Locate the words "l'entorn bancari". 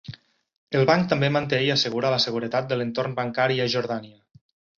2.81-3.61